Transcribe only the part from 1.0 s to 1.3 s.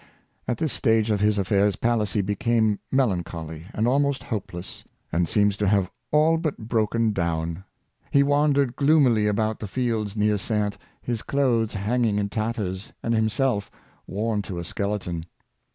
of